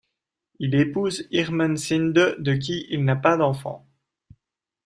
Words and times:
Il 0.57 0.73
épouse 0.73 1.27
Hirmensinde 1.29 2.35
de 2.39 2.55
qui 2.55 2.87
il 2.89 3.03
n'a 3.03 3.15
pas 3.15 3.37
d'enfant. 3.37 3.87